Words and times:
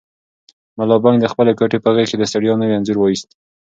ملا 0.77 0.97
بانګ 1.03 1.17
د 1.21 1.25
خپلې 1.33 1.51
کوټې 1.59 1.79
په 1.81 1.89
غېږ 1.95 2.07
کې 2.11 2.17
د 2.19 2.23
ستړیا 2.31 2.53
نوی 2.61 2.75
انځور 2.77 2.97
وایست. 2.99 3.29